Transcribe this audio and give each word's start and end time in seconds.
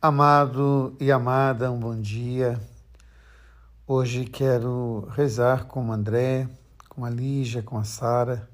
Amado 0.00 0.94
e 1.00 1.10
amada, 1.10 1.72
um 1.72 1.80
bom 1.80 1.98
dia. 1.98 2.60
Hoje 3.86 4.26
quero 4.26 5.08
rezar 5.12 5.64
com 5.64 5.88
o 5.88 5.90
André, 5.90 6.46
com 6.90 7.02
a 7.02 7.08
Lígia, 7.08 7.62
com 7.62 7.78
a 7.78 7.82
Sara. 7.82 8.46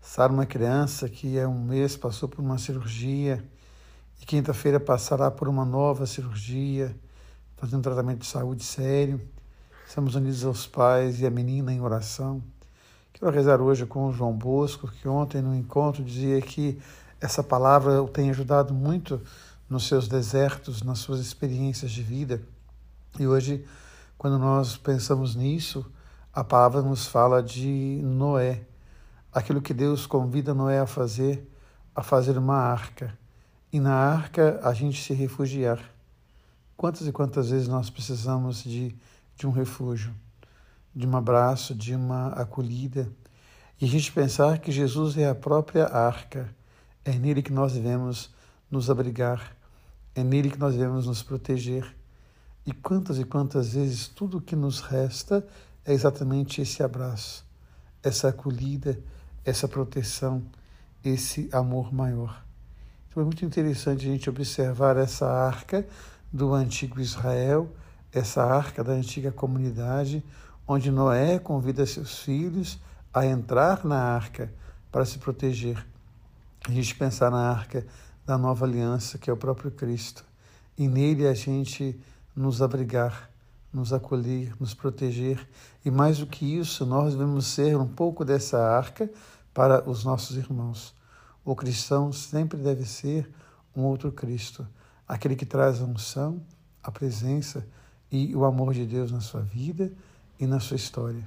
Sara, 0.00 0.32
uma 0.32 0.46
criança 0.46 1.06
que 1.06 1.38
há 1.38 1.46
um 1.46 1.62
mês 1.62 1.98
passou 1.98 2.30
por 2.30 2.40
uma 2.40 2.56
cirurgia 2.56 3.44
e 4.22 4.24
quinta-feira 4.24 4.80
passará 4.80 5.30
por 5.30 5.48
uma 5.48 5.66
nova 5.66 6.06
cirurgia, 6.06 6.96
fazendo 7.58 7.80
um 7.80 7.82
tratamento 7.82 8.20
de 8.20 8.26
saúde 8.26 8.64
sério. 8.64 9.20
Estamos 9.86 10.14
unidos 10.14 10.46
aos 10.46 10.66
pais 10.66 11.20
e 11.20 11.26
a 11.26 11.30
menina 11.30 11.74
em 11.74 11.82
oração. 11.82 12.42
Quero 13.12 13.30
rezar 13.30 13.60
hoje 13.60 13.84
com 13.84 14.06
o 14.06 14.12
João 14.12 14.32
Bosco, 14.32 14.88
que 14.88 15.06
ontem 15.06 15.42
no 15.42 15.54
encontro 15.54 16.02
dizia 16.02 16.40
que 16.40 16.80
essa 17.20 17.42
palavra 17.42 18.02
o 18.02 18.08
tem 18.08 18.30
ajudado 18.30 18.72
muito 18.72 19.20
nos 19.70 19.86
seus 19.86 20.08
desertos, 20.08 20.82
nas 20.82 20.98
suas 20.98 21.20
experiências 21.20 21.92
de 21.92 22.02
vida. 22.02 22.42
E 23.18 23.26
hoje, 23.26 23.64
quando 24.18 24.36
nós 24.36 24.76
pensamos 24.76 25.36
nisso, 25.36 25.86
a 26.32 26.42
palavra 26.42 26.82
nos 26.82 27.06
fala 27.06 27.40
de 27.40 28.00
Noé, 28.02 28.62
aquilo 29.32 29.62
que 29.62 29.72
Deus 29.72 30.06
convida 30.06 30.52
Noé 30.52 30.80
a 30.80 30.86
fazer, 30.86 31.48
a 31.94 32.02
fazer 32.02 32.36
uma 32.36 32.56
arca. 32.56 33.16
E 33.72 33.78
na 33.78 33.94
arca 33.94 34.60
a 34.64 34.74
gente 34.74 35.00
se 35.00 35.14
refugiar. 35.14 35.78
Quantas 36.76 37.06
e 37.06 37.12
quantas 37.12 37.50
vezes 37.50 37.68
nós 37.68 37.88
precisamos 37.90 38.64
de, 38.64 38.96
de 39.36 39.46
um 39.46 39.50
refúgio, 39.50 40.12
de 40.94 41.06
um 41.06 41.16
abraço, 41.16 41.74
de 41.74 41.94
uma 41.94 42.28
acolhida. 42.28 43.08
E 43.80 43.84
a 43.84 43.88
gente 43.88 44.10
pensar 44.10 44.58
que 44.58 44.72
Jesus 44.72 45.16
é 45.16 45.28
a 45.28 45.34
própria 45.34 45.86
arca, 45.86 46.52
é 47.04 47.12
nele 47.12 47.40
que 47.40 47.52
nós 47.52 47.74
devemos 47.74 48.34
nos 48.70 48.90
abrigar, 48.90 49.56
é 50.14 50.22
nele 50.22 50.50
que 50.50 50.58
nós 50.58 50.74
devemos 50.74 51.06
nos 51.06 51.22
proteger. 51.22 51.96
E 52.66 52.72
quantas 52.72 53.18
e 53.18 53.24
quantas 53.24 53.72
vezes 53.72 54.08
tudo 54.08 54.38
o 54.38 54.40
que 54.40 54.54
nos 54.54 54.80
resta 54.80 55.46
é 55.84 55.92
exatamente 55.92 56.60
esse 56.60 56.82
abraço, 56.82 57.44
essa 58.02 58.28
acolhida, 58.28 58.98
essa 59.44 59.66
proteção, 59.66 60.42
esse 61.04 61.48
amor 61.52 61.92
maior. 61.92 62.44
Então 63.08 63.22
é 63.22 63.26
muito 63.26 63.44
interessante 63.44 64.06
a 64.06 64.10
gente 64.10 64.30
observar 64.30 64.96
essa 64.96 65.26
arca 65.26 65.86
do 66.32 66.54
antigo 66.54 67.00
Israel, 67.00 67.68
essa 68.12 68.44
arca 68.44 68.84
da 68.84 68.92
antiga 68.92 69.32
comunidade, 69.32 70.22
onde 70.66 70.90
Noé 70.90 71.38
convida 71.38 71.84
seus 71.86 72.20
filhos 72.20 72.78
a 73.12 73.26
entrar 73.26 73.84
na 73.84 73.96
arca 73.96 74.52
para 74.92 75.04
se 75.04 75.18
proteger. 75.18 75.84
A 76.68 76.70
gente 76.70 76.94
pensar 76.94 77.30
na 77.30 77.50
arca 77.50 77.84
da 78.24 78.38
nova 78.38 78.64
aliança, 78.64 79.18
que 79.18 79.30
é 79.30 79.32
o 79.32 79.36
próprio 79.36 79.70
Cristo. 79.70 80.24
E 80.76 80.88
nele 80.88 81.26
a 81.26 81.34
gente 81.34 81.98
nos 82.34 82.62
abrigar, 82.62 83.30
nos 83.72 83.92
acolher, 83.92 84.54
nos 84.60 84.74
proteger. 84.74 85.48
E 85.84 85.90
mais 85.90 86.18
do 86.18 86.26
que 86.26 86.58
isso, 86.58 86.86
nós 86.86 87.14
devemos 87.14 87.46
ser 87.46 87.76
um 87.76 87.86
pouco 87.86 88.24
dessa 88.24 88.58
arca 88.58 89.10
para 89.52 89.88
os 89.88 90.04
nossos 90.04 90.36
irmãos. 90.36 90.94
O 91.44 91.54
cristão 91.54 92.12
sempre 92.12 92.58
deve 92.58 92.84
ser 92.84 93.30
um 93.74 93.82
outro 93.82 94.12
Cristo, 94.12 94.66
aquele 95.06 95.36
que 95.36 95.46
traz 95.46 95.80
a 95.80 95.84
unção, 95.84 96.42
a 96.82 96.90
presença 96.90 97.66
e 98.10 98.34
o 98.34 98.44
amor 98.44 98.74
de 98.74 98.84
Deus 98.84 99.10
na 99.10 99.20
sua 99.20 99.40
vida 99.40 99.92
e 100.38 100.46
na 100.46 100.60
sua 100.60 100.76
história. 100.76 101.26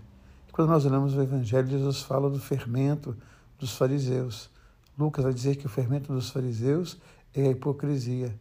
Quando 0.52 0.70
nós 0.70 0.86
olhamos 0.86 1.16
o 1.16 1.22
Evangelho, 1.22 1.68
Jesus 1.68 2.02
fala 2.02 2.30
do 2.30 2.40
fermento 2.40 3.16
dos 3.58 3.76
fariseus. 3.76 4.50
Lucas 4.98 5.24
vai 5.24 5.34
dizer 5.34 5.56
que 5.56 5.66
o 5.66 5.70
fermento 5.70 6.14
dos 6.14 6.30
fariseus 6.30 6.98
é 7.34 7.48
a 7.48 7.52
hipocrisia. 7.52 8.34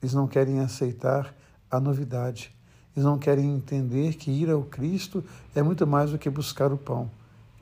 Eles 0.00 0.14
não 0.14 0.26
querem 0.26 0.60
aceitar 0.60 1.34
a 1.70 1.78
novidade. 1.78 2.54
Eles 2.94 3.04
não 3.04 3.18
querem 3.18 3.54
entender 3.54 4.14
que 4.14 4.30
ir 4.30 4.50
ao 4.50 4.62
Cristo 4.62 5.22
é 5.54 5.62
muito 5.62 5.86
mais 5.86 6.10
do 6.10 6.18
que 6.18 6.30
buscar 6.30 6.72
o 6.72 6.78
pão. 6.78 7.10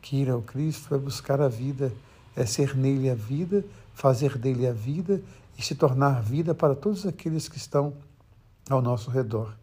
Que 0.00 0.16
ir 0.16 0.30
ao 0.30 0.40
Cristo 0.40 0.94
é 0.94 0.98
buscar 0.98 1.40
a 1.40 1.48
vida, 1.48 1.92
é 2.36 2.46
ser 2.46 2.76
nele 2.76 3.10
a 3.10 3.14
vida, 3.14 3.64
fazer 3.94 4.38
dele 4.38 4.66
a 4.66 4.72
vida 4.72 5.20
e 5.58 5.62
se 5.62 5.74
tornar 5.74 6.22
vida 6.22 6.54
para 6.54 6.74
todos 6.74 7.04
aqueles 7.06 7.48
que 7.48 7.56
estão 7.56 7.94
ao 8.70 8.80
nosso 8.80 9.10
redor. 9.10 9.54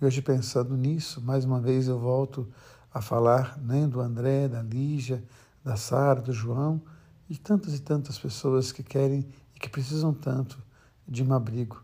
E 0.00 0.04
hoje, 0.04 0.22
pensando 0.22 0.76
nisso, 0.76 1.20
mais 1.20 1.44
uma 1.44 1.60
vez 1.60 1.86
eu 1.86 1.98
volto 1.98 2.46
a 2.92 3.00
falar 3.00 3.58
né, 3.58 3.86
do 3.86 4.00
André, 4.00 4.48
da 4.48 4.62
Lígia, 4.62 5.22
da 5.64 5.76
Sara, 5.76 6.20
do 6.20 6.32
João 6.32 6.80
e 7.28 7.36
tantas 7.36 7.74
e 7.74 7.80
tantas 7.80 8.18
pessoas 8.18 8.72
que 8.72 8.82
querem 8.82 9.28
e 9.54 9.58
que 9.58 9.68
precisam 9.68 10.14
tanto 10.14 10.62
de 11.06 11.22
um 11.22 11.32
abrigo. 11.32 11.82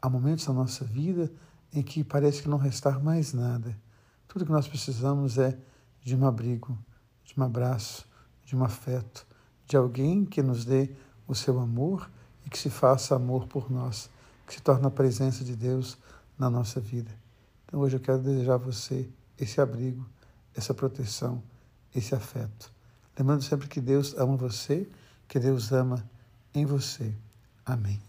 Há 0.00 0.08
momentos 0.08 0.46
na 0.46 0.54
nossa 0.54 0.84
vida 0.84 1.30
em 1.72 1.82
que 1.82 2.02
parece 2.02 2.42
que 2.42 2.48
não 2.48 2.58
restar 2.58 3.02
mais 3.02 3.32
nada. 3.32 3.76
Tudo 4.26 4.44
que 4.44 4.52
nós 4.52 4.66
precisamos 4.66 5.38
é 5.38 5.58
de 6.02 6.16
um 6.16 6.26
abrigo, 6.26 6.78
de 7.24 7.38
um 7.38 7.42
abraço, 7.42 8.06
de 8.44 8.56
um 8.56 8.64
afeto, 8.64 9.26
de 9.66 9.76
alguém 9.76 10.24
que 10.24 10.42
nos 10.42 10.64
dê 10.64 10.90
o 11.28 11.34
seu 11.34 11.60
amor 11.60 12.10
e 12.44 12.50
que 12.50 12.58
se 12.58 12.70
faça 12.70 13.14
amor 13.14 13.46
por 13.46 13.70
nós, 13.70 14.10
que 14.46 14.54
se 14.54 14.62
torne 14.62 14.86
a 14.86 14.90
presença 14.90 15.44
de 15.44 15.54
Deus 15.54 15.96
na 16.38 16.50
nossa 16.50 16.80
vida. 16.80 17.10
Então 17.64 17.80
hoje 17.80 17.96
eu 17.96 18.00
quero 18.00 18.18
desejar 18.18 18.54
a 18.54 18.58
você 18.58 19.08
esse 19.38 19.60
abrigo, 19.60 20.04
essa 20.54 20.74
proteção, 20.74 21.42
esse 21.94 22.14
afeto. 22.14 22.72
Lembrando 23.20 23.42
sempre 23.42 23.68
que 23.68 23.82
Deus 23.82 24.14
ama 24.16 24.34
você, 24.34 24.88
que 25.28 25.38
Deus 25.38 25.72
ama 25.72 26.02
em 26.54 26.64
você. 26.64 27.14
Amém. 27.66 28.00